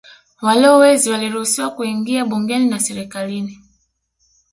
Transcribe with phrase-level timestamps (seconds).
[0.41, 3.59] Walowezi waliruhusiwa kuingia bungeni na serikalini